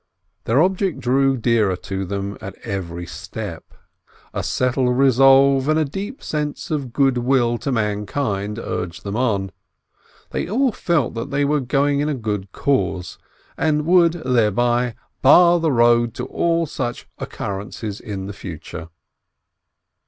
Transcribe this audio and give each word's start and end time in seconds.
Their 0.45 0.63
object 0.63 0.99
grew 1.01 1.37
dearer 1.37 1.75
to 1.75 2.05
them 2.05 2.35
at 2.41 2.55
every 2.63 3.05
step. 3.05 3.71
A 4.33 4.41
settled 4.41 4.97
resolve 4.97 5.67
and 5.69 5.77
a 5.77 5.85
deep 5.85 6.23
sense 6.23 6.71
of 6.71 6.91
good 6.91 7.19
will 7.19 7.59
to 7.59 7.71
mankind 7.71 8.57
urged 8.57 9.03
them 9.03 9.15
on. 9.15 9.51
They 10.31 10.47
all 10.49 10.71
felt 10.71 11.13
that 11.13 11.29
they 11.29 11.45
were 11.45 11.59
going 11.59 11.99
in 11.99 12.09
a 12.09 12.15
good 12.15 12.51
cause, 12.51 13.19
and 13.55 13.85
would 13.85 14.13
thereby 14.13 14.95
bar 15.21 15.59
the 15.59 15.71
road 15.71 16.15
to 16.15 16.25
all 16.25 16.65
such 16.65 17.07
occurrences 17.19 17.99
in 18.01 18.25
the 18.25 18.33
future. 18.33 18.89